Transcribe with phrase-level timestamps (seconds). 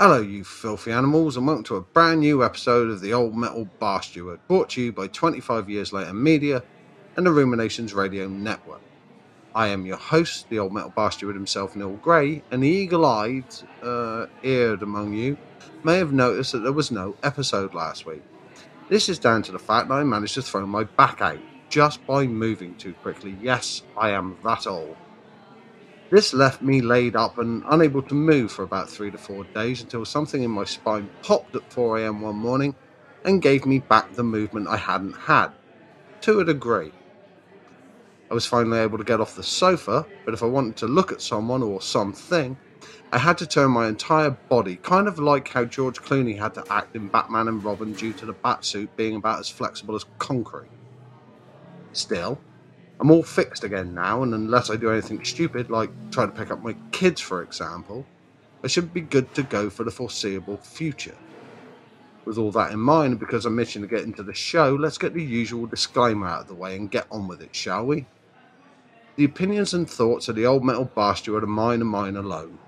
[0.00, 3.64] Hello, you filthy animals, and welcome to a brand new episode of the Old Metal
[3.80, 6.62] Bar Steward, brought to you by 25 Years Later Media
[7.16, 8.80] and the Ruminations Radio Network.
[9.56, 13.04] I am your host, the Old Metal Bar Steward himself, Neil Gray, and the eagle
[13.04, 15.36] eyed, uh, eared among you
[15.82, 18.22] may have noticed that there was no episode last week.
[18.88, 21.40] This is down to the fact that I managed to throw my back out
[21.70, 23.36] just by moving too quickly.
[23.42, 24.96] Yes, I am that old.
[26.10, 29.82] This left me laid up and unable to move for about three to four days
[29.82, 32.74] until something in my spine popped at 4am one morning
[33.24, 35.48] and gave me back the movement I hadn't had,
[36.22, 36.92] to a degree.
[38.30, 41.12] I was finally able to get off the sofa, but if I wanted to look
[41.12, 42.56] at someone or something,
[43.12, 46.64] I had to turn my entire body, kind of like how George Clooney had to
[46.72, 50.70] act in Batman and Robin due to the batsuit being about as flexible as concrete.
[51.92, 52.38] Still,
[53.00, 56.50] I'm all fixed again now, and unless I do anything stupid, like try to pick
[56.50, 58.04] up my kids, for example,
[58.64, 61.14] I should be good to go for the foreseeable future.
[62.24, 65.14] With all that in mind, because I'm itching to get into the show, let's get
[65.14, 68.04] the usual disclaimer out of the way and get on with it, shall we?
[69.14, 72.58] The opinions and thoughts of the old metal bar steward are mine and mine alone,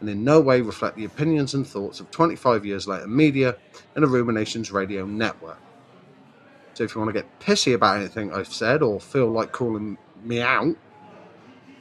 [0.00, 3.56] and in no way reflect the opinions and thoughts of 25 years later media
[3.94, 5.58] and the Ruminations Radio Network.
[6.80, 9.98] So if you want to get pissy about anything I've said or feel like calling
[10.24, 10.74] me out,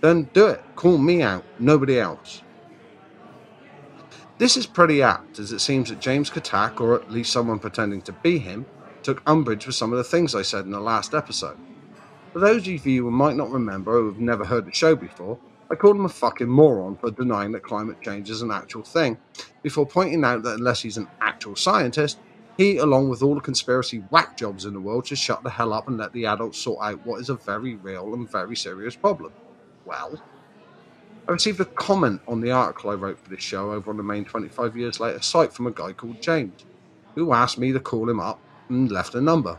[0.01, 0.61] then do it.
[0.75, 2.43] Call me out, nobody else.
[4.39, 8.01] This is pretty apt, as it seems that James Kottak, or at least someone pretending
[8.01, 8.65] to be him,
[9.01, 11.57] took umbrage with some of the things I said in the last episode.
[12.33, 15.39] For those of you who might not remember or who've never heard the show before,
[15.71, 19.17] I called him a fucking moron for denying that climate change is an actual thing,
[19.63, 22.19] before pointing out that unless he's an actual scientist,
[22.59, 25.71] he, along with all the conspiracy whack jobs in the world, should shut the hell
[25.71, 28.97] up and let the adults sort out what is a very real and very serious
[28.97, 29.31] problem.
[29.85, 30.21] Well,
[31.25, 34.03] I received a comment on the article I wrote for this show over on the
[34.03, 36.65] main 25 years later site from a guy called James,
[37.15, 39.57] who asked me to call him up and left a number.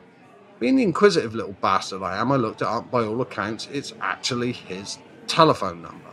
[0.58, 2.90] Being the inquisitive little bastard I am, I looked it up.
[2.90, 6.10] By all accounts, it's actually his telephone number.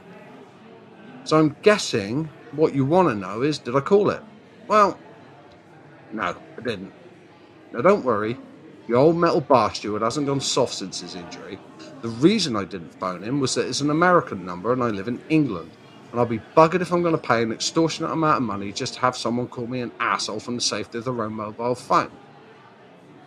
[1.26, 4.24] So I'm guessing what you want to know is did I call it?
[4.70, 4.97] Well,
[6.12, 6.94] no, I didn't.
[7.73, 8.38] Now, don't worry,
[8.88, 11.59] the old metal bar steward hasn't gone soft since his injury.
[12.01, 15.07] The reason I didn't phone him was that it's an American number and I live
[15.07, 15.72] in England.
[16.12, 18.94] And I'll be buggered if I'm going to pay an extortionate amount of money just
[18.94, 22.12] to have someone call me an asshole from the safety of their own mobile phone.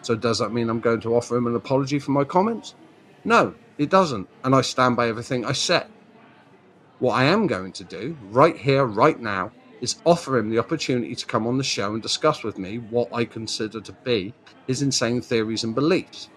[0.00, 2.74] So, does that mean I'm going to offer him an apology for my comments?
[3.22, 4.28] No, it doesn't.
[4.44, 5.88] And I stand by everything I said.
[7.00, 11.14] What I am going to do, right here, right now, is offer him the opportunity
[11.14, 14.34] to come on the show and discuss with me what I consider to be
[14.66, 16.28] his insane theories and beliefs.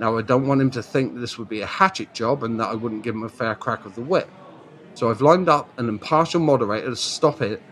[0.00, 2.58] Now, I don't want him to think that this would be a hatchet job and
[2.58, 4.28] that I wouldn't give him a fair crack of the whip.
[4.94, 7.62] So I've lined up an impartial moderator to stop it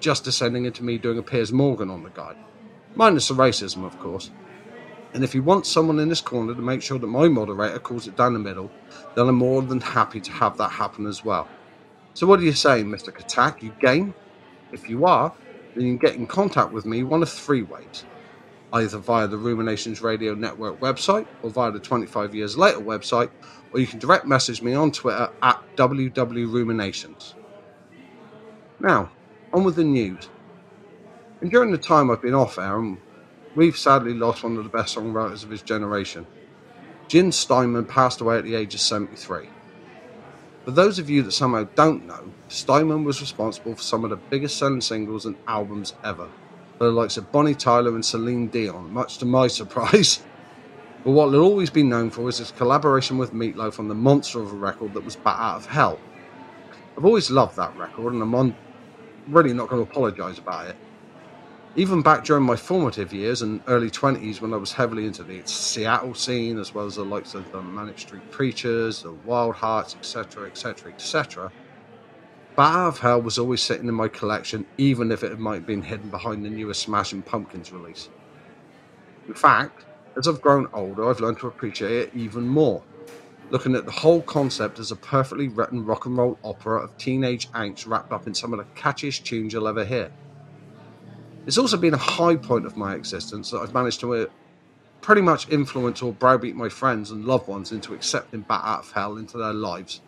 [0.00, 2.34] just descending into me doing a Piers Morgan on the guy.
[2.94, 4.30] Minus the racism, of course.
[5.12, 8.06] And if you want someone in this corner to make sure that my moderator calls
[8.06, 8.70] it down the middle,
[9.14, 11.48] then I'm more than happy to have that happen as well.
[12.14, 13.12] So, what are you saying, Mr.
[13.12, 13.62] Kottak?
[13.62, 14.14] You game?
[14.72, 15.32] If you are,
[15.74, 18.04] then you can get in contact with me one of three ways
[18.72, 23.30] either via the Ruminations Radio Network website or via the 25 Years Later website,
[23.72, 27.34] or you can direct message me on Twitter at WWRuminations.
[28.78, 29.10] Now,
[29.52, 30.28] on with the news.
[31.40, 32.96] And during the time I've been off air,
[33.56, 36.26] we've sadly lost one of the best songwriters of his generation.
[37.08, 39.48] Jim Steinman passed away at the age of 73.
[40.64, 44.16] For those of you that somehow don't know, Steinman was responsible for some of the
[44.16, 46.28] biggest selling singles and albums ever,
[46.76, 50.22] for the likes of Bonnie Tyler and Celine Dion, much to my surprise.
[51.02, 54.40] But what he'll always be known for is his collaboration with Meatloaf on the monster
[54.40, 55.98] of a record that was Bat Out of Hell.
[56.96, 58.54] I've always loved that record, and I'm on,
[59.28, 60.76] really not going to apologise about it
[61.76, 65.40] even back during my formative years and early 20s when I was heavily into the
[65.44, 69.94] Seattle scene, as well as the likes of the Manic Street Preachers, the Wild Hearts,
[69.94, 71.52] etc., etc., etc.,
[72.56, 75.82] Bat of Hell was always sitting in my collection, even if it might have been
[75.82, 78.08] hidden behind the newest Smashing Pumpkins release.
[79.28, 79.84] In fact,
[80.16, 82.82] as I've grown older, I've learned to appreciate it even more,
[83.50, 87.48] looking at the whole concept as a perfectly written rock and roll opera of teenage
[87.52, 90.10] angst wrapped up in some of the catchiest tunes you'll ever hear.
[91.46, 94.26] It's also been a high point of my existence that I've managed to uh,
[95.00, 98.92] pretty much influence or browbeat my friends and loved ones into accepting Bat Out of
[98.92, 100.00] Hell into their lives.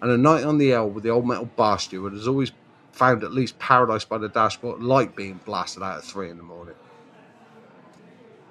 [0.00, 2.52] And a night on the L with the old metal bar steward has always
[2.92, 6.42] found at least Paradise by the Dashboard Light being blasted out at three in the
[6.42, 6.74] morning.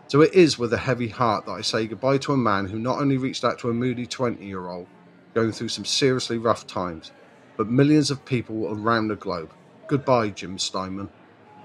[0.08, 2.78] So it is with a heavy heart that I say goodbye to a man who
[2.78, 4.88] not only reached out to a moody 20 year old
[5.34, 7.12] going through some seriously rough times,
[7.58, 9.52] but millions of people around the globe.
[9.88, 11.10] Goodbye, Jim Steinman.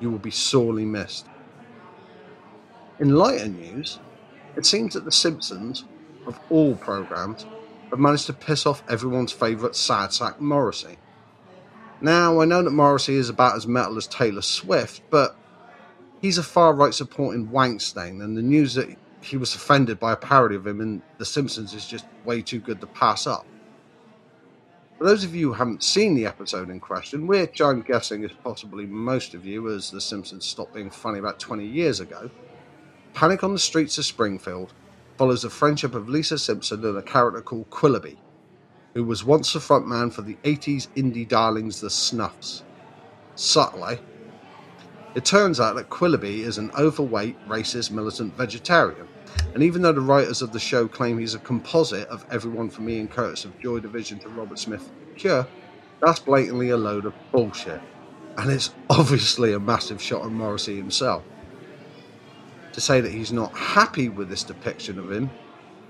[0.00, 1.26] You will be sorely missed.
[2.99, 3.99] In lighter news,
[4.56, 5.85] it seems that The Simpsons,
[6.26, 7.47] of all programs,
[7.91, 10.97] have managed to piss off everyone's favourite sad sack Morrissey.
[12.00, 15.37] Now, I know that Morrissey is about as metal as Taylor Swift, but
[16.20, 20.17] he's a far right supporting Wankstain, and the news that he was offended by a
[20.17, 23.47] parody of him in The Simpsons is just way too good to pass up.
[25.00, 28.32] For those of you who haven't seen the episode in question, which I'm guessing is
[28.44, 32.29] possibly most of you, as The Simpsons stopped being funny about 20 years ago,
[33.14, 34.75] Panic on the Streets of Springfield
[35.17, 38.19] follows the friendship of Lisa Simpson and a character called Quilloughby,
[38.93, 42.62] who was once the frontman for the 80s indie darlings The Snuffs.
[43.37, 44.00] Subtly,
[45.14, 49.08] it turns out that Quilloughby is an overweight, racist, militant vegetarian,
[49.54, 52.88] and even though the writers of the show claim he's a composite of everyone from
[52.88, 55.46] Ian Curtis of Joy Division to Robert Smith of Cure,
[56.00, 57.80] that's blatantly a load of bullshit.
[58.36, 61.24] And it's obviously a massive shot at Morrissey himself.
[62.72, 65.30] To say that he's not happy with this depiction of him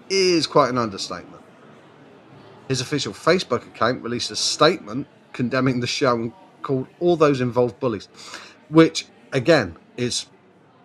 [0.08, 1.43] is quite an understatement.
[2.69, 6.32] His official Facebook account released a statement condemning the show and
[6.62, 8.08] called all those involved bullies,
[8.70, 10.26] which, again, is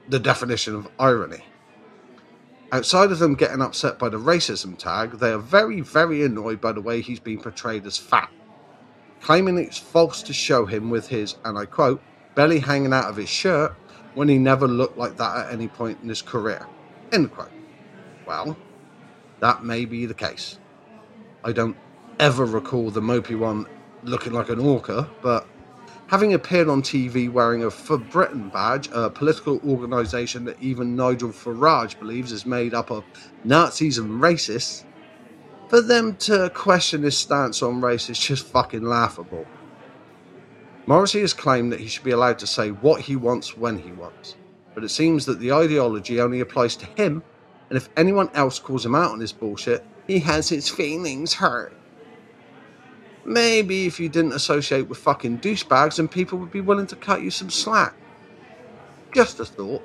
[0.09, 1.43] the definition of irony.
[2.71, 6.71] Outside of them getting upset by the racism tag, they are very, very annoyed by
[6.71, 8.29] the way he's been portrayed as fat,
[9.21, 12.01] claiming it's false to show him with his, and I quote,
[12.33, 13.73] belly hanging out of his shirt
[14.13, 16.65] when he never looked like that at any point in his career.
[17.11, 17.51] End quote.
[18.27, 18.57] Well,
[19.39, 20.59] that may be the case.
[21.43, 21.77] I don't
[22.19, 23.67] ever recall the mopey one
[24.03, 25.47] looking like an orca, but
[26.07, 31.29] having appeared on TV wearing a For Britain badge, a political organisation that even Nigel
[31.29, 33.03] Farage believes is made up of
[33.43, 34.83] Nazis and racists,
[35.67, 39.45] for them to question his stance on race is just fucking laughable.
[40.85, 43.91] Morrissey has claimed that he should be allowed to say what he wants when he
[43.91, 44.35] wants,
[44.75, 47.23] but it seems that the ideology only applies to him,
[47.69, 51.75] and if anyone else calls him out on his bullshit, he has his feelings hurt.
[53.25, 57.23] Maybe if you didn't associate with fucking douchebags, then people would be willing to cut
[57.23, 57.95] you some slack.
[59.13, 59.81] Just a thought.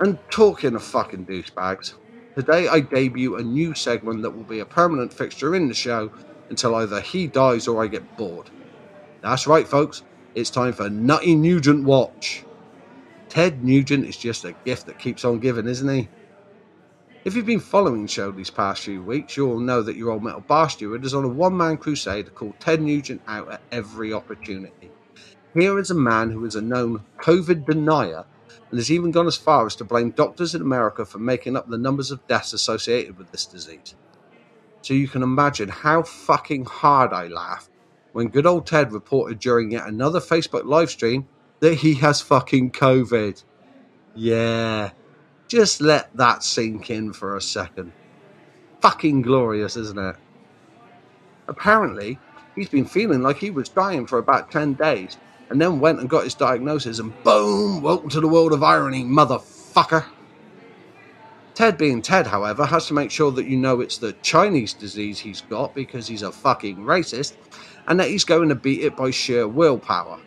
[0.00, 1.94] And talking of fucking douchebags,
[2.34, 6.10] today I debut a new segment that will be a permanent fixture in the show
[6.48, 8.48] until either he dies or I get bored.
[9.20, 10.02] That's right, folks.
[10.34, 12.44] It's time for Nutty Nugent Watch.
[13.28, 16.08] Ted Nugent is just a gift that keeps on giving, isn't he?
[17.28, 20.24] If you've been following the show these past few weeks, you'll know that your old
[20.24, 23.60] metal bar steward is on a one man crusade to call Ted Nugent out at
[23.70, 24.90] every opportunity.
[25.52, 28.24] Here is a man who is a known COVID denier
[28.70, 31.68] and has even gone as far as to blame doctors in America for making up
[31.68, 33.94] the numbers of deaths associated with this disease.
[34.80, 37.68] So you can imagine how fucking hard I laughed
[38.12, 41.28] when good old Ted reported during yet another Facebook live stream
[41.60, 43.44] that he has fucking COVID.
[44.14, 44.92] Yeah,
[45.48, 47.92] just let that sink in for a second.
[48.80, 50.16] Fucking glorious, isn't it?
[51.48, 52.18] Apparently,
[52.54, 55.16] he's been feeling like he was dying for about 10 days
[55.48, 59.02] and then went and got his diagnosis and boom, welcome to the world of irony,
[59.02, 60.04] motherfucker.
[61.54, 65.18] Ted being Ted, however, has to make sure that you know it's the Chinese disease
[65.18, 67.36] he's got because he's a fucking racist
[67.88, 70.20] and that he's going to beat it by sheer willpower.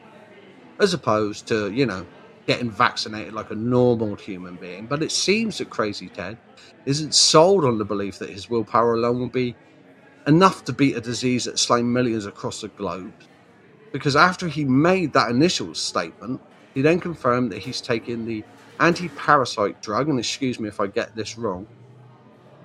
[0.80, 2.06] As opposed to, you know,
[2.48, 4.88] getting vaccinated like a normal human being.
[4.88, 6.40] But it seems that Crazy Ted
[6.86, 9.58] isn't sold on the belief that his willpower alone will be
[10.28, 13.14] enough to beat a disease that's slain millions across the globe.
[13.92, 16.42] Because after he made that initial statement,
[16.74, 18.46] he then confirmed that he's taking the
[18.80, 21.68] anti parasite drug, and excuse me if I get this wrong,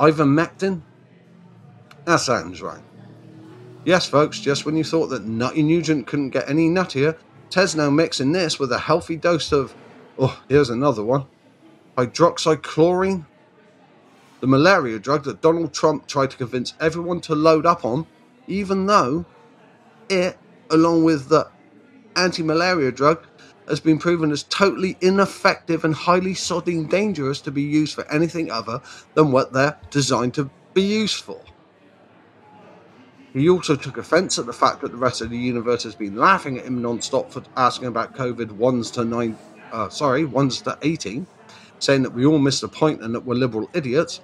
[0.01, 0.85] ivermectin.
[2.07, 2.85] That sounds right.
[3.85, 7.19] Yes, folks, just when you thought that Nutty Nugent couldn't get any nuttier,
[7.51, 9.75] Ted's now mixing this with a healthy dose of,
[10.19, 11.27] oh, here's another one,
[11.97, 13.25] hydroxychloroquine,
[14.41, 18.07] the malaria drug that Donald Trump tried to convince everyone to load up on,
[18.47, 19.25] even though
[20.09, 20.39] it,
[20.71, 21.49] along with the
[22.17, 23.25] anti malaria drug,
[23.69, 28.51] has been proven as totally ineffective and highly sodding dangerous to be used for anything
[28.51, 28.81] other
[29.15, 31.41] than what they're designed to be used for.
[33.37, 36.17] He also took offence at the fact that the rest of the universe has been
[36.17, 39.37] laughing at him non-stop for asking about COVID ones to nine,
[39.73, 41.27] uh, sorry, ones to eighteen,
[41.79, 44.23] saying that we all missed the point and that we're liberal idiots.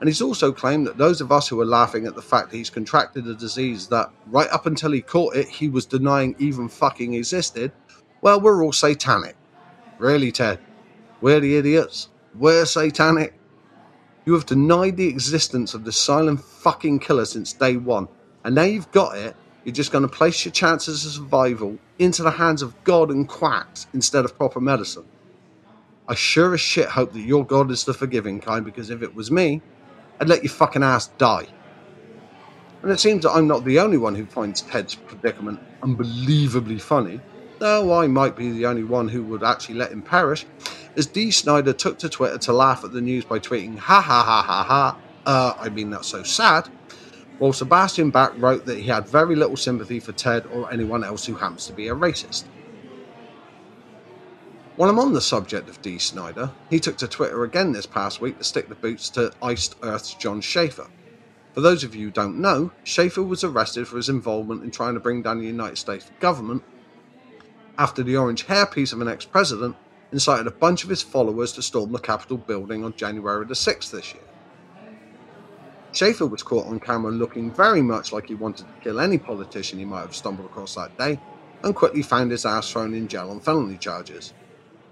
[0.00, 2.56] And he's also claimed that those of us who are laughing at the fact that
[2.56, 6.66] he's contracted a disease that, right up until he caught it, he was denying even
[6.66, 7.70] fucking existed,
[8.22, 9.36] well, we're all satanic.
[9.98, 10.58] Really, Ted?
[11.20, 12.08] We're the idiots?
[12.34, 13.34] We're satanic?
[14.24, 18.08] You have denied the existence of the silent fucking killer since day one
[18.44, 19.34] and now you've got it,
[19.64, 23.26] you're just going to place your chances of survival into the hands of God and
[23.26, 25.06] quacks instead of proper medicine.
[26.06, 29.14] I sure as shit hope that your God is the forgiving kind because if it
[29.14, 29.62] was me,
[30.20, 31.46] I'd let your fucking ass die.
[32.82, 37.20] And it seems that I'm not the only one who finds Ted's predicament unbelievably funny,
[37.58, 40.44] though I might be the only one who would actually let him perish,
[40.94, 44.22] as Dee Snider took to Twitter to laugh at the news by tweeting, ha ha
[44.22, 46.68] ha ha ha, uh, I mean that's so sad,
[47.38, 51.24] while Sebastian Bach wrote that he had very little sympathy for Ted or anyone else
[51.24, 52.44] who happens to be a racist.
[54.76, 58.20] While I'm on the subject of Dee Snider, he took to Twitter again this past
[58.20, 60.88] week to stick the boots to Iced Earth's Jon Schaffer.
[61.52, 64.94] For those of you who don't know, Schaffer was arrested for his involvement in trying
[64.94, 66.64] to bring down the United States government
[67.78, 69.76] after the orange hairpiece of an ex president
[70.12, 73.90] incited a bunch of his followers to storm the Capitol building on January the 6th
[73.90, 74.22] this year.
[75.94, 79.78] Schaffer was caught on camera looking very much like he wanted to kill any politician
[79.78, 81.20] he might have stumbled across that day,
[81.62, 84.34] and quickly found his ass thrown in jail on felony charges.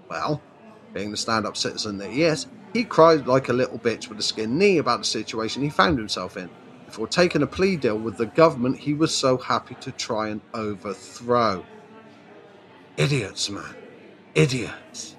[0.09, 0.41] Well,
[0.93, 4.17] being the stand up citizen that he is, he cried like a little bitch with
[4.19, 6.49] a skin knee about the situation he found himself in,
[6.85, 10.39] before taking a plea deal with the government he was so happy to try and
[10.53, 11.65] overthrow.
[12.95, 13.75] Idiots, man.
[14.35, 15.15] Idiots.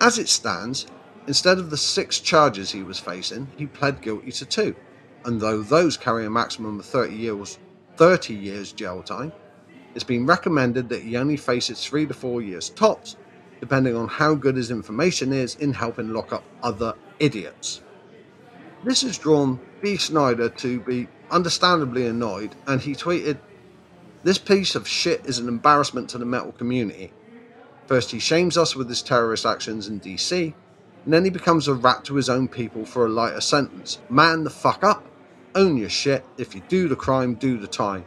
[0.00, 0.86] As it stands,
[1.26, 4.74] instead of the six charges he was facing, he pled guilty to two,
[5.24, 7.58] and though those carry a maximum of 30 years,
[7.96, 9.32] 30 years jail time,
[9.94, 13.16] it's been recommended that he only faces three to four years tops
[13.62, 17.80] depending on how good his information is in helping lock up other idiots.
[18.82, 23.38] This has drawn Dee Snider to be understandably annoyed, and he tweeted,
[24.24, 27.12] This piece of shit is an embarrassment to the metal community.
[27.86, 30.54] First, he shames us with his terrorist actions in DC,
[31.04, 34.00] and then he becomes a rat to his own people for a lighter sentence.
[34.08, 35.04] Man the fuck up.
[35.54, 36.24] Own your shit.
[36.38, 38.04] If you do the crime, do the time.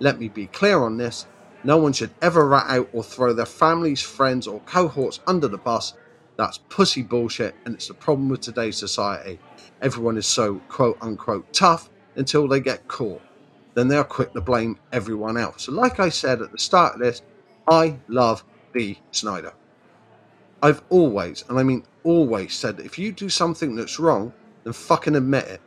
[0.00, 1.26] Let me be clear on this.
[1.62, 5.58] No one should ever rat out or throw their families, friends, or cohorts under the
[5.58, 5.94] bus.
[6.36, 9.40] That's pussy bullshit, and it's the problem with today's society.
[9.82, 13.22] Everyone is so quote unquote tough until they get caught.
[13.74, 15.64] Then they are quick to blame everyone else.
[15.64, 17.22] So, like I said at the start of this,
[17.68, 19.52] I love Dee Snider.
[20.62, 24.32] I've always, and I mean always, said if you do something that's wrong,
[24.64, 25.60] then fucking admit it.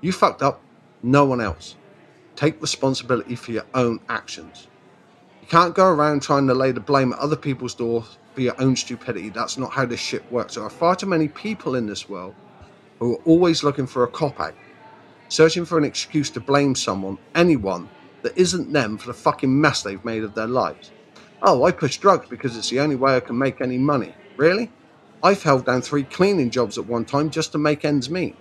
[0.00, 0.60] You fucked up,
[1.02, 1.76] no one else.
[2.34, 4.66] Take responsibility for your own actions.
[5.40, 8.60] You can't go around trying to lay the blame at other people's doors for your
[8.60, 9.28] own stupidity.
[9.28, 10.56] That's not how this shit works.
[10.56, 12.34] There are far too many people in this world
[12.98, 14.54] who are always looking for a cop out,
[15.28, 17.88] searching for an excuse to blame someone, anyone,
[18.22, 20.90] that isn't them for the fucking mess they've made of their lives.
[21.42, 24.14] Oh, I push drugs because it's the only way I can make any money.
[24.36, 24.72] Really?
[25.24, 28.36] I've held down three cleaning jobs at one time just to make ends meet.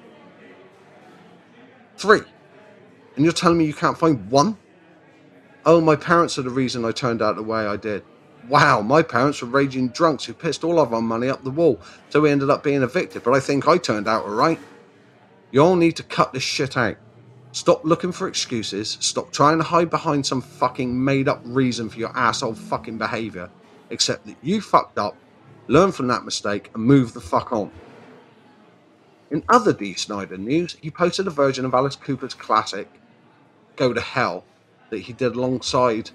[1.96, 2.22] Three.
[3.16, 4.58] And you're telling me you can't find one?
[5.66, 8.04] Oh, my parents are the reason I turned out the way I did.
[8.50, 11.80] Wow, my parents were raging drunks who pissed all of our money up the wall,
[12.10, 14.60] so we ended up being evicted, but I think I turned out alright.
[15.52, 16.98] You all need to cut this shit out.
[17.54, 22.00] Stop looking for excuses, stop trying to hide behind some fucking made up reason for
[22.00, 23.50] your asshole fucking behaviour,
[23.90, 25.16] except that you fucked up,
[25.68, 27.72] learn from that mistake, and move the fuck on.
[29.32, 32.88] In other Dee Snider news, he posted a version of Alice Cooper's classic,
[33.76, 34.44] Go to Hell,
[34.90, 36.12] that he did alongside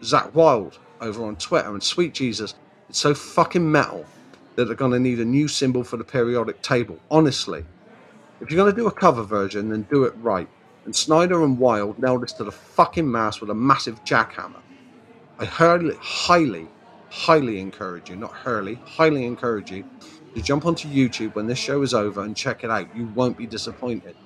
[0.00, 1.68] Zakk Wylde over on Twitter.
[1.68, 2.54] And sweet Jesus,
[2.88, 4.06] it's so fucking metal
[4.56, 6.98] that they're going to need a new symbol for the periodic table.
[7.10, 7.64] Honestly,
[8.40, 10.48] if you're going to do a cover version, then do it right.
[10.84, 14.60] And Snider and Wylde nailed this to the fucking mast with a massive jackhammer.
[15.38, 16.68] I highly, highly,
[17.12, 19.84] highly encourage you, not Hurley, highly encourage you
[20.34, 22.96] to jump onto YouTube when this show is over and check it out.
[22.96, 24.16] You won't be disappointed.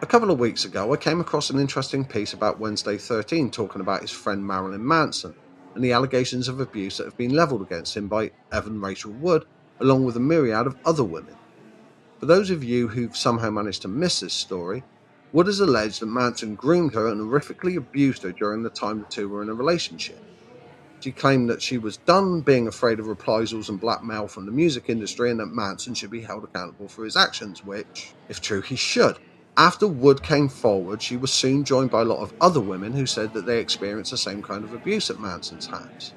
[0.00, 3.82] A couple of weeks ago, I came across an interesting piece about Wednesday 13 talking
[3.82, 5.34] about his friend Marilyn Manson
[5.74, 9.44] and the allegations of abuse that have been levelled against him by Evan Rachel Wood,
[9.80, 11.36] along with a myriad of other women.
[12.20, 14.82] For those of you who've somehow managed to miss this story,
[15.30, 19.06] Wood has alleged that Manson groomed her and horrifically abused her during the time the
[19.06, 20.22] two were in a relationship.
[21.02, 24.84] She claimed that she was done being afraid of reprisals and blackmail from the music
[24.88, 28.76] industry and that Manson should be held accountable for his actions, which, if true, he
[28.76, 29.18] should.
[29.56, 33.04] After Wood came forward, she was soon joined by a lot of other women who
[33.04, 36.14] said that they experienced the same kind of abuse at Manson's hands.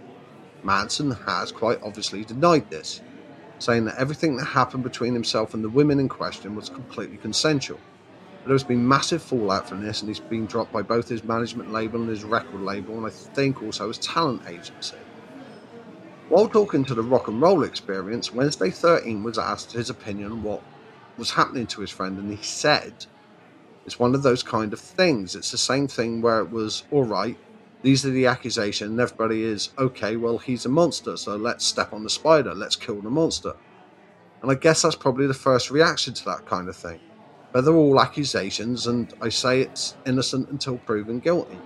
[0.64, 3.02] Manson has quite obviously denied this,
[3.58, 7.80] saying that everything that happened between himself and the women in question was completely consensual.
[8.46, 11.74] But there's been massive fallout from this, and he's been dropped by both his management
[11.74, 14.98] label and his record label, and I think also his talent agency.
[16.30, 20.44] While talking to the rock and roll experience, Wednesday 13 was asked his opinion on
[20.44, 20.62] what
[21.18, 23.08] was happening to his friend, and he said
[23.84, 25.36] It's one of those kind of things.
[25.36, 27.38] It's the same thing where it was, all right,
[27.82, 31.94] these are the accusations, and everybody is, okay, well, he's a monster, so let's step
[31.94, 33.54] on the spider, let's kill the monster.
[34.44, 37.00] And I guess that's probably the first reaction to that kind of thing.
[37.56, 41.58] But they're all accusations, and I say it's innocent until proven guilty.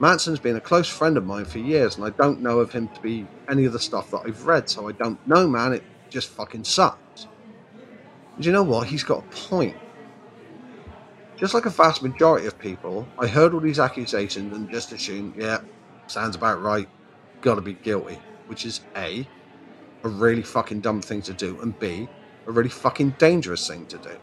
[0.00, 2.88] Manson's been a close friend of mine for years, and I don't know of him
[2.88, 5.72] to be any of the stuff that I've read, so I don't know, man.
[5.72, 7.28] It just fucking sucks.
[8.40, 8.88] Do you know what?
[8.88, 9.76] He's got a point.
[11.36, 15.34] Just like a vast majority of people, I heard all these accusations and just assumed,
[15.36, 15.60] yeah,
[16.08, 16.88] sounds about right,
[17.40, 18.18] gotta be guilty.
[18.48, 19.28] Which is A,
[20.02, 22.08] a really fucking dumb thing to do, and B,
[22.48, 24.18] a really fucking dangerous thing to do.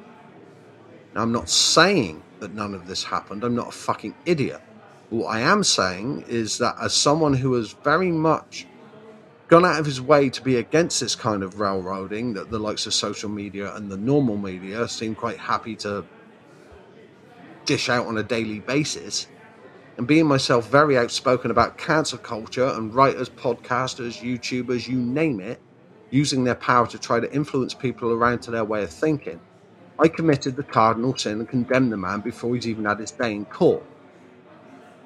[1.13, 4.61] Now, I'm not saying that none of this happened, I'm not a fucking idiot.
[5.09, 8.65] What I am saying is that as someone who has very much
[9.49, 12.85] gone out of his way to be against this kind of railroading that the likes
[12.85, 16.05] of social media and the normal media seem quite happy to
[17.65, 19.27] dish out on a daily basis.
[19.97, 25.59] And being myself very outspoken about cancer culture and writers, podcasters, YouTubers, you name it,
[26.09, 29.41] using their power to try to influence people around to their way of thinking,
[29.99, 33.33] I committed the cardinal sin and condemned the man before he's even had his day
[33.33, 33.83] in court.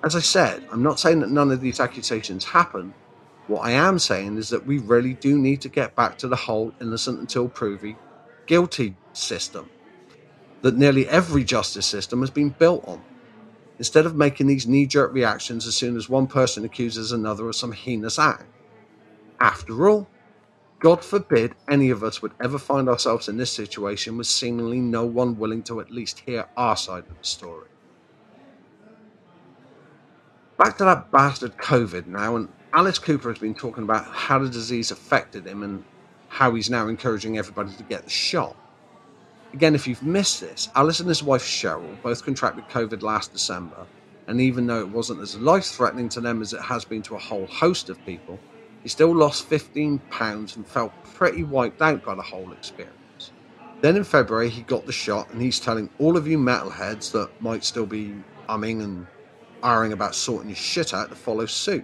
[0.03, 2.93] As I said, I'm not saying that none of these accusations happen.
[3.47, 6.35] What I am saying is that we really do need to get back to the
[6.35, 7.95] whole innocent until proven
[8.47, 9.69] guilty system
[10.61, 13.01] that nearly every justice system has been built on.
[13.77, 17.55] Instead of making these knee jerk reactions as soon as one person accuses another of
[17.55, 18.45] some heinous act.
[19.39, 20.07] After all,
[20.85, 25.03] God forbid any of us would ever find ourselves in this situation with seemingly no
[25.03, 27.69] one willing to at least hear our side of the story.
[30.59, 34.47] Back to that bastard COVID now, and Alice Cooper has been talking about how the
[34.47, 35.83] disease affected him and
[36.27, 38.55] how he's now encouraging everybody to get the shot.
[39.53, 43.87] Again, if you've missed this, Alice and his wife Cheryl both contracted COVID last December,
[44.27, 47.15] and even though it wasn't as life threatening to them as it has been to
[47.15, 48.39] a whole host of people,
[48.85, 53.33] he still lost 15 pounds and felt pretty wiped out by the whole experience.
[53.81, 57.29] Then in February, he got the shot, and he's telling all of you metalheads that
[57.41, 58.13] might still be
[58.47, 59.07] umming and
[59.61, 61.83] ahhing about sorting your shit out to follow suit.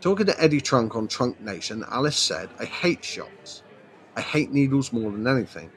[0.00, 3.64] Talking to Eddie Trunk on Trunk Nation, Alice said, I hate shots.
[4.14, 5.72] I hate needles more than anything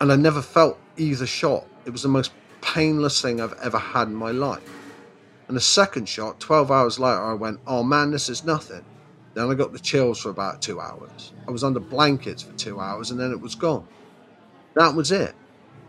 [0.00, 1.66] and I never felt either shot.
[1.84, 4.62] It was the most painless thing I've ever had in my life.
[5.46, 8.84] And the second shot, 12 hours later, I went, oh man, this is nothing.
[9.34, 11.32] Then I got the chills for about two hours.
[11.46, 13.86] I was under blankets for two hours and then it was gone.
[14.74, 15.34] That was it.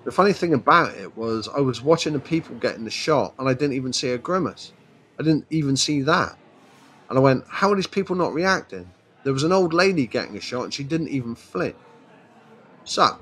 [0.03, 3.47] The funny thing about it was I was watching the people getting the shot and
[3.47, 4.73] I didn't even see a grimace.
[5.19, 6.37] I didn't even see that.
[7.09, 8.89] And I went, how are these people not reacting?
[9.23, 11.75] There was an old lady getting a shot and she didn't even flinch.
[12.83, 13.19] So,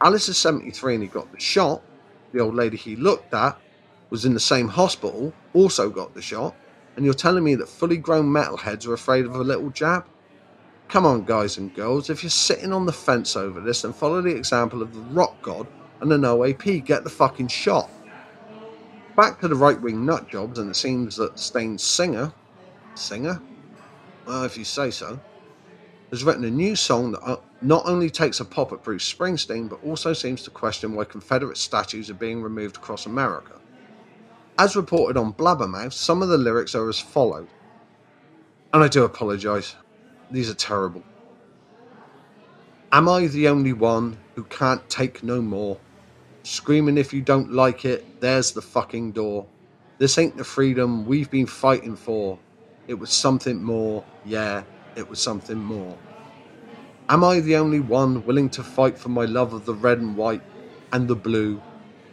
[0.00, 1.82] Alice is 73 and he got the shot.
[2.32, 3.58] The old lady he looked at
[4.08, 6.54] was in the same hospital, also got the shot.
[6.96, 10.04] And you're telling me that fully grown metalheads are afraid of a little jab?
[10.88, 14.20] Come on, guys and girls, if you're sitting on the fence over this, then follow
[14.20, 15.68] the example of the rock god
[16.00, 16.84] and an OAP.
[16.84, 17.88] Get the fucking shot.
[19.16, 22.32] Back to the right wing nut jobs, and it seems that Staind's singer,
[22.94, 23.40] singer?
[24.26, 25.20] Well, if you say so,
[26.10, 29.68] has written a new song that uh, not only takes a pop at Bruce Springsteen,
[29.68, 33.59] but also seems to question why Confederate statues are being removed across America.
[34.60, 37.48] As reported on Blabbermouth, some of the lyrics are as follows.
[38.74, 39.74] And I do apologise,
[40.30, 41.02] these are terrible.
[42.92, 45.78] Am I the only one who can't take no more?
[46.42, 49.46] Screaming if you don't like it, there's the fucking door.
[49.96, 52.38] This ain't the freedom we've been fighting for.
[52.86, 55.96] It was something more, yeah, it was something more.
[57.08, 60.18] Am I the only one willing to fight for my love of the red and
[60.18, 60.42] white
[60.92, 61.62] and the blue,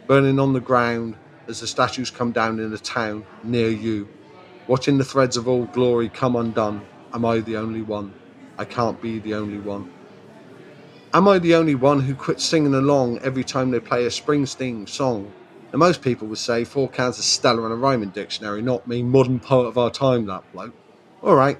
[0.06, 1.14] burning on the ground
[1.48, 4.08] as the statues come down in a town near you,
[4.66, 6.86] watching the threads of Old Glory come undone?
[7.12, 8.12] Am I the only one?
[8.58, 9.92] I can't be the only one.
[11.14, 14.88] Am I the only one who quits singing along every time they play a Springsteen
[14.88, 15.32] song?
[15.72, 19.02] And most people would say four cans of Stella and a rhyming dictionary, not me,
[19.02, 20.74] modern poet of our time, that bloke.
[21.22, 21.58] Alright,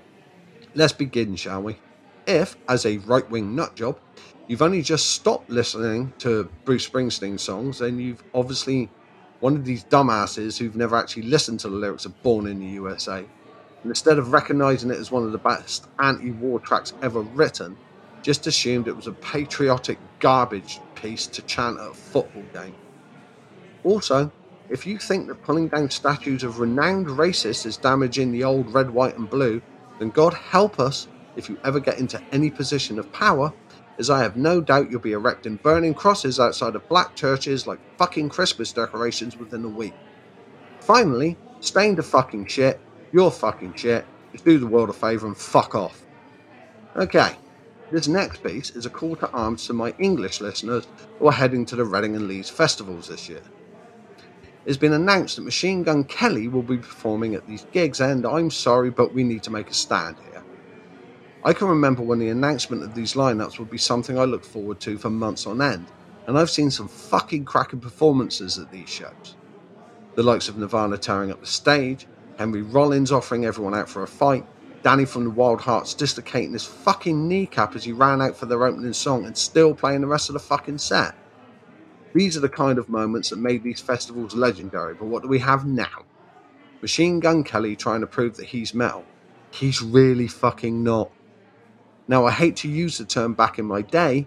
[0.74, 1.78] Let's begin, shall we?
[2.26, 3.96] If, as a right wing nutjob,
[4.46, 8.88] you've only just stopped listening to Bruce Springsteen songs, then you've obviously
[9.40, 12.66] one of these dumbasses who've never actually listened to the lyrics of Born in the
[12.66, 13.18] USA.
[13.18, 17.76] And instead of recognizing it as one of the best anti war tracks ever written,
[18.22, 22.74] just assumed it was a patriotic garbage piece to chant at a football game.
[23.84, 24.32] Also,
[24.68, 28.90] if you think that pulling down statues of renowned racists is damaging the old red,
[28.90, 29.62] white, and blue,
[29.98, 33.52] then God help us if you ever get into any position of power
[33.98, 37.80] as I have no doubt you'll be erecting burning crosses outside of black churches like
[37.98, 39.94] fucking Christmas decorations within a week.
[40.80, 42.80] Finally, staying to fucking shit,
[43.12, 46.04] you're fucking shit, just do the world a favour and fuck off.
[46.96, 47.34] Okay,
[47.90, 50.86] this next piece is a call to arms to my English listeners
[51.18, 53.42] who are heading to the Reading and Leeds festivals this year.
[54.66, 58.50] It's been announced that Machine Gun Kelly will be performing at these gigs, and I'm
[58.50, 60.27] sorry, but we need to make a stand here.
[61.48, 64.80] I can remember when the announcement of these lineups would be something I looked forward
[64.80, 65.86] to for months on end,
[66.26, 69.34] and I've seen some fucking cracking performances at these shows.
[70.14, 72.06] The likes of Nirvana tearing up the stage,
[72.36, 74.44] Henry Rollins offering everyone out for a fight,
[74.82, 78.66] Danny from the Wild Hearts dislocating his fucking kneecap as he ran out for their
[78.66, 81.14] opening song and still playing the rest of the fucking set.
[82.12, 85.38] These are the kind of moments that made these festivals legendary, but what do we
[85.38, 86.04] have now?
[86.82, 89.06] Machine Gun Kelly trying to prove that he's metal.
[89.50, 91.10] He's really fucking not.
[92.08, 94.26] Now, I hate to use the term back in my day,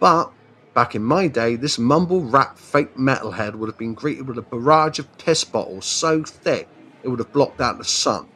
[0.00, 0.32] but
[0.74, 4.42] back in my day, this mumble rap fake metalhead would have been greeted with a
[4.42, 6.68] barrage of piss bottles so thick
[7.04, 8.28] it would have blocked out the sun.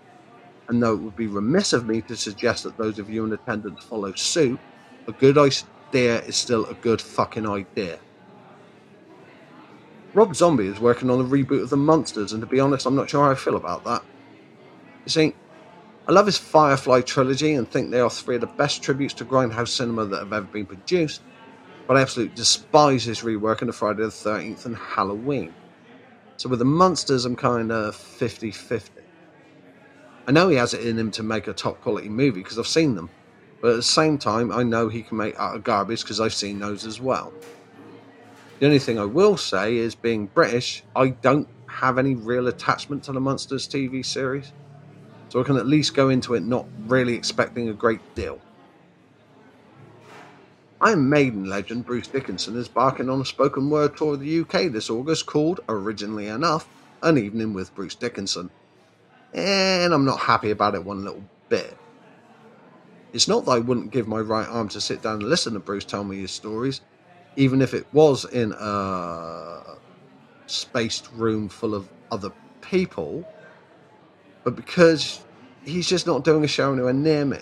[0.69, 3.33] And though it would be remiss of me to suggest that those of you in
[3.33, 4.61] attendance follow suit,
[5.09, 7.99] a good idea is still a good fucking idea.
[10.15, 12.95] Rob Zombie is working on a reboot of The Munsters, and to be honest, I'm
[12.95, 14.03] not sure how I feel about that.
[15.05, 15.35] You see,
[16.09, 19.25] I love his Firefly trilogy and think they are three of the best tributes to
[19.25, 21.23] Grindhouse cinema that have ever been produced,
[21.87, 25.55] but I absolutely despise his rework of Friday the 13th and Halloween.
[26.39, 29.01] So with The Munsters, I'm kind of 50 50.
[30.27, 32.67] I know he has it in him to make a top quality movie because I've
[32.67, 33.11] seen them,
[33.61, 36.59] but at the same time, I know he can make utter garbage because I've seen
[36.59, 37.33] those as well.
[38.59, 43.05] The only thing I will say is, being British, I don't have any real attachment
[43.05, 44.53] to the Munsters TV series,
[45.33, 48.39] so I can at least go into it not really expecting a great deal.
[50.83, 54.71] Iron Maiden legend Bruce Dickinson is barking on a spoken word tour of the UK
[54.71, 56.69] this August called, originally enough,
[57.03, 58.51] An Evening with Bruce Dickinson.
[59.33, 61.79] And I'm not happy about it one little bit.
[63.15, 65.61] It's not that I wouldn't give my right arm to sit down and listen to
[65.61, 66.83] Bruce tell me his stories,
[67.37, 69.63] even if it was in a
[70.47, 73.27] spaced room full of other people,
[74.45, 75.25] but because
[75.65, 77.39] he's just not doing a show anywhere near me.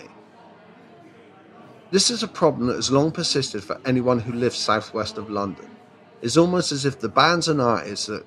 [1.91, 5.69] This is a problem that has long persisted for anyone who lives southwest of London.
[6.21, 8.23] It's almost as if the bands and artists are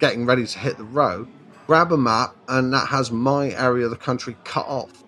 [0.00, 1.28] getting ready to hit the road
[1.66, 5.02] grab a map and that has my area of the country cut off.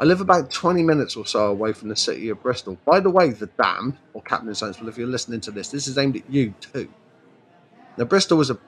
[0.00, 2.78] I live about 20 minutes or so away from the city of Bristol.
[2.84, 5.98] By the way, the Damned, or Captain Sensible, if you're listening to this, this is
[5.98, 6.88] aimed at you too.
[7.96, 8.58] Now, Bristol is a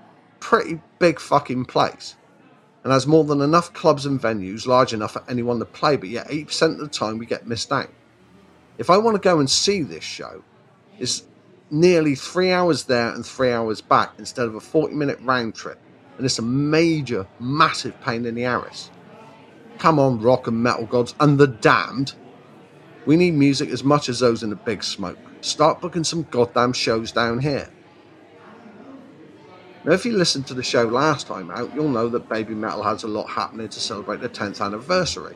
[0.40, 2.16] pretty big fucking place
[2.82, 6.08] and has more than enough clubs and venues large enough for anyone to play, but
[6.08, 7.90] yet 8% of the time we get missed out.
[8.78, 10.42] If I want to go and see this show,
[10.98, 11.24] it's
[11.70, 15.78] nearly three hours there and three hours back instead of a 40 minute round trip,
[16.16, 18.90] and it's a major, massive pain in the arse.
[19.78, 22.14] Come on, rock and metal gods and the damned.
[23.06, 25.18] We need music as much as those in the big smoke.
[25.40, 27.70] Start booking some goddamn shows down here.
[29.82, 32.82] Now, if you listened to the show last time out, you'll know that Baby Metal
[32.82, 35.34] has a lot happening to celebrate the 10th anniversary.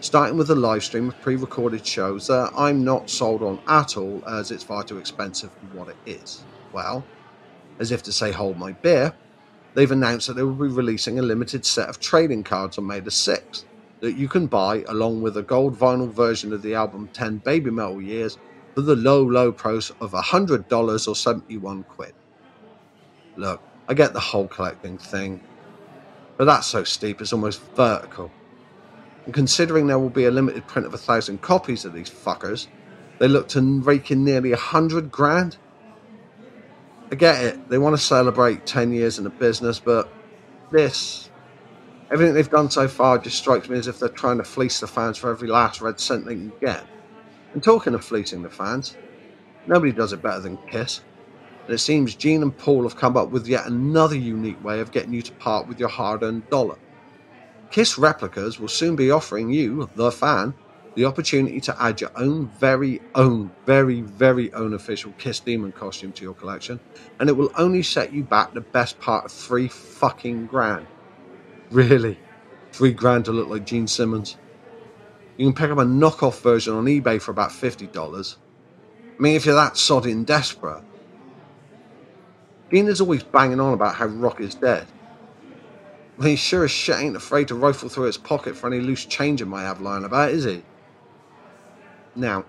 [0.00, 3.96] Starting with a live stream of pre recorded shows that I'm not sold on at
[3.96, 6.42] all, as it's far too expensive for what it is.
[6.72, 7.04] Well,
[7.78, 9.14] as if to say, hold my beer,
[9.74, 12.98] they've announced that they will be releasing a limited set of trading cards on May
[12.98, 13.64] the 6th
[14.00, 17.70] that you can buy along with a gold vinyl version of the album 10 Baby
[17.70, 18.36] Metal Years
[18.74, 22.12] for the low, low price of $100 or 71 quid.
[23.36, 25.40] Look, I get the whole collecting thing,
[26.36, 28.30] but that's so steep it's almost vertical.
[29.24, 32.66] And considering there will be a limited print of a thousand copies of these fuckers,
[33.18, 35.56] they look to rake in nearly a hundred grand.
[37.10, 40.08] I get it, they want to celebrate 10 years in the business, but
[40.70, 41.26] this
[42.10, 44.86] Everything they've done so far just strikes me as if they're trying to fleece the
[44.86, 46.84] fans for every last red cent they can get.
[47.52, 48.96] And talking of fleecing the fans,
[49.66, 51.00] nobody does it better than Kiss.
[51.66, 54.92] And it seems Gene and Paul have come up with yet another unique way of
[54.92, 56.78] getting you to part with your hard earned dollar.
[57.70, 60.54] Kiss replicas will soon be offering you, the fan,
[60.94, 66.12] the opportunity to add your own very own, very, very own official Kiss Demon costume
[66.12, 66.80] to your collection,
[67.18, 70.86] and it will only set you back the best part of three fucking grand.
[71.70, 72.18] Really?
[72.72, 74.36] Three grand to look like Gene Simmons.
[75.36, 78.36] You can pick up a knockoff version on eBay for about $50.
[79.18, 80.82] I mean, if you're that sodding desperate.
[82.70, 84.86] Gene is always banging on about how Rock is dead.
[86.18, 89.04] Well, he sure as shit ain't afraid to rifle through his pocket for any loose
[89.04, 90.64] change he might have lying about, is he?
[92.14, 92.46] Now,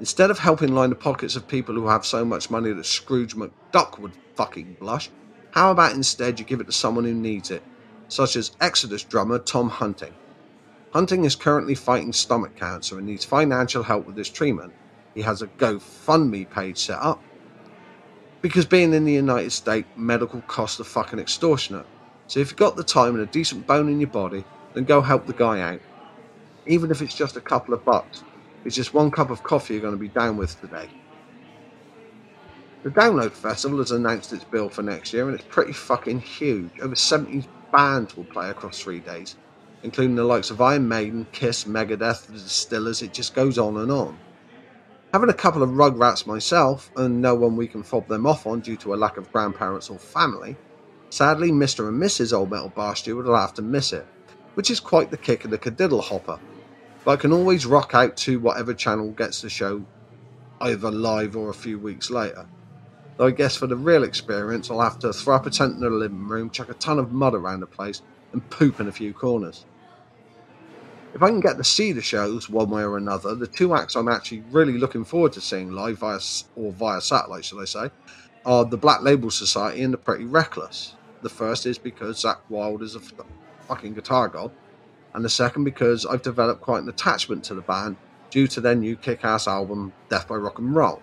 [0.00, 3.34] Instead of helping line the pockets of people who have so much money that Scrooge
[3.34, 5.10] McDuck would fucking blush,
[5.50, 7.64] how about instead you give it to someone who needs it,
[8.06, 10.14] such as Exodus drummer Tom Hunting?
[10.92, 14.72] Hunting is currently fighting stomach cancer and needs financial help with his treatment.
[15.14, 17.20] He has a GoFundMe page set up
[18.40, 21.86] because being in the United States, medical costs are fucking extortionate.
[22.28, 25.00] So if you've got the time and a decent bone in your body, then go
[25.00, 25.80] help the guy out.
[26.66, 28.22] Even if it's just a couple of bucks.
[28.64, 30.88] It's just one cup of coffee you're going to be down with today.
[32.82, 36.70] The Download Festival has announced its bill for next year and it's pretty fucking huge.
[36.80, 39.36] Over 70 bands will play across three days,
[39.82, 43.90] including the likes of Iron Maiden, Kiss, Megadeth, The Distillers, it just goes on and
[43.90, 44.18] on.
[45.14, 48.60] Having a couple of rugrats myself, and no one we can fob them off on
[48.60, 50.54] due to a lack of grandparents or family,
[51.08, 51.88] sadly Mr.
[51.88, 52.36] and Mrs.
[52.36, 54.06] Old Metal Bar Steward will have to miss it,
[54.52, 56.38] which is quite the kick of the cadiddle hopper.
[57.06, 59.82] But I can always rock out to whatever channel gets the show
[60.60, 62.46] either live or a few weeks later.
[63.16, 65.80] Though I guess for the real experience, I'll have to throw up a tent in
[65.80, 68.92] the living room, chuck a ton of mud around the place, and poop in a
[68.92, 69.64] few corners.
[71.14, 73.96] If I can get to see the shows one way or another, the two acts
[73.96, 76.20] I'm actually really looking forward to seeing live via
[76.54, 77.90] or via satellite, shall I say,
[78.44, 80.94] are the Black Label Society and the Pretty Reckless.
[81.22, 83.00] The first is because Zakk Wylde is a
[83.66, 84.52] fucking guitar god,
[85.14, 87.96] and the second because I've developed quite an attachment to the band
[88.30, 91.02] due to their new kick-ass album Death by Rock and Roll.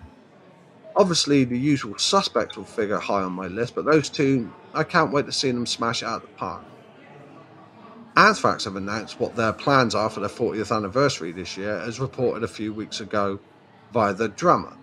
[0.94, 5.12] Obviously, the usual suspects will figure high on my list, but those two, I can't
[5.12, 6.64] wait to see them smash it out of the park.
[8.16, 12.42] Anthrax have announced what their plans are for their 40th anniversary this year, as reported
[12.42, 13.38] a few weeks ago
[13.92, 14.74] via the drummer.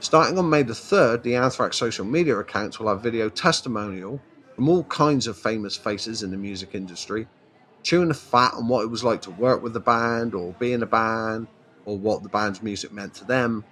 [0.00, 4.20] Starting on May the 3rd, the Anthrax social media accounts will have video testimonial
[4.54, 7.26] from all kinds of famous faces in the music industry,
[7.82, 10.74] chewing the fat on what it was like to work with the band or be
[10.74, 11.46] in a band,
[11.86, 13.64] or what the band's music meant to them,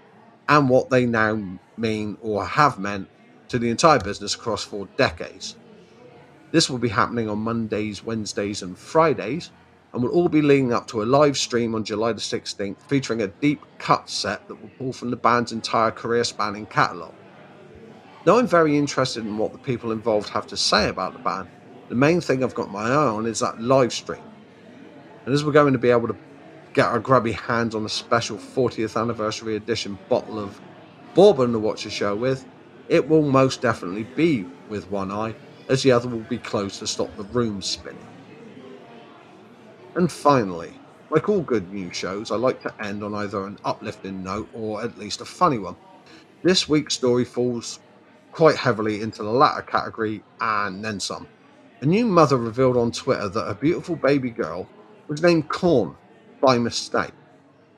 [0.48, 3.08] and what they now mean or have meant
[3.48, 5.56] to the entire business across four decades.
[6.52, 9.50] This will be happening on Mondays, Wednesdays, and Fridays,
[9.92, 13.22] and will all be leading up to a live stream on July the 16th featuring
[13.22, 17.14] a deep cut set that will pull from the band's entire career spanning catalogue.
[18.24, 21.48] Though I'm very interested in what the people involved have to say about the band,
[21.88, 24.22] the main thing I've got my eye on is that live stream.
[25.24, 26.16] And as we're going to be able to
[26.74, 30.60] get our grubby hands on a special 40th anniversary edition bottle of
[31.14, 32.44] bourbon to watch the show with,
[32.90, 35.34] it will most definitely be with one eye
[35.72, 38.06] as the other will be closed to stop the room spinning.
[39.94, 40.74] And finally,
[41.08, 44.82] like all good news shows, I like to end on either an uplifting note or
[44.82, 45.76] at least a funny one.
[46.42, 47.80] This week's story falls
[48.32, 51.26] quite heavily into the latter category and then some.
[51.80, 54.68] A new mother revealed on Twitter that her beautiful baby girl
[55.08, 55.96] was named Korn
[56.42, 57.12] by mistake.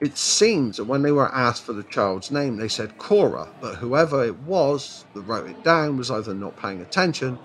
[0.01, 3.77] It seems that when they were asked for the child's name, they said Cora, but
[3.77, 7.39] whoever it was that wrote it down was either not paying attention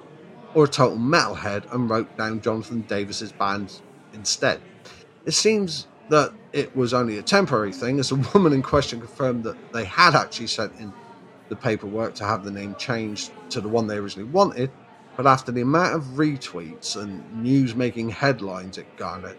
[0.54, 3.82] or a total metalhead and wrote down Jonathan Davis's band
[4.14, 4.62] instead.
[5.26, 9.44] It seems that it was only a temporary thing, as the woman in question confirmed
[9.44, 10.92] that they had actually sent in
[11.50, 14.72] the paperwork to have the name changed to the one they originally wanted,
[15.16, 19.38] but after the amount of retweets and news making headlines it garnered,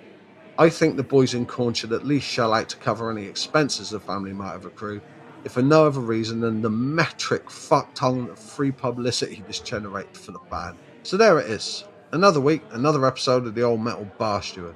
[0.59, 3.91] I think the boys in Korn should at least shell out to cover any expenses
[3.91, 5.01] the family might have accrued,
[5.45, 10.17] if for no other reason than the metric fuck ton of free publicity this generated
[10.17, 10.77] for the band.
[11.03, 11.85] So there it is.
[12.13, 14.75] Another week, another episode of the Old Metal Bar Steward.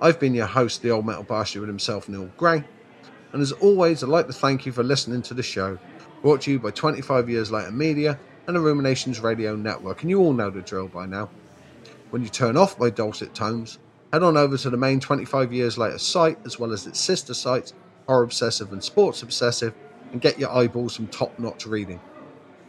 [0.00, 2.64] I've been your host, the Old Metal Bar Steward himself, Neil Gray.
[3.32, 5.78] And as always, I'd like to thank you for listening to the show,
[6.22, 10.00] brought to you by 25 Years Later Media and the Ruminations Radio Network.
[10.00, 11.28] And you all know the drill by now.
[12.08, 13.78] When you turn off my dulcet tones,
[14.14, 17.34] head on over to the main 25 Years Later site, as well as its sister
[17.34, 17.74] sites,
[18.06, 19.74] Horror Obsessive and Sports Obsessive,
[20.12, 22.00] and get your eyeballs some top notch reading.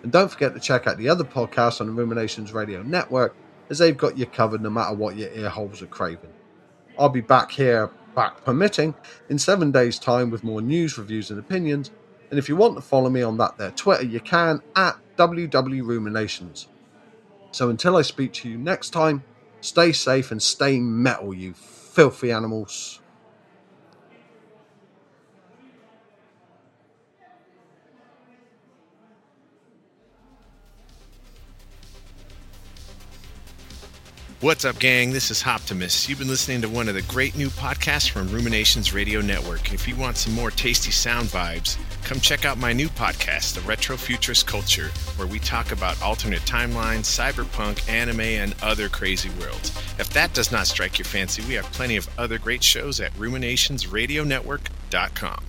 [0.04, 3.36] And don't forget to check out the other podcasts on the Ruminations Radio Network,
[3.70, 6.32] as they've got you covered no matter what your ear holes are craving.
[6.98, 8.96] I'll be back here, back permitting,
[9.30, 11.92] in seven days' time with more news, reviews, and opinions.
[12.30, 16.68] And if you want to follow me on that there Twitter, you can at WWRuminations.
[17.52, 19.24] So until I speak to you next time,
[19.62, 23.02] stay safe and stay metal, you filthy animals.
[34.40, 35.14] What's up, gang?
[35.14, 36.08] This is Optimus.
[36.08, 39.74] You've been listening to one of the great new podcasts from Ruminations Radio Network.
[39.74, 43.62] If you want some more tasty sound vibes, come check out my new podcast, The
[43.62, 49.76] Retro Futurist Culture, where we talk about alternate timelines, cyberpunk, anime, and other crazy worlds.
[49.98, 53.12] If that does not strike your fancy, we have plenty of other great shows at
[53.16, 55.47] ruminationsradionetwork.com.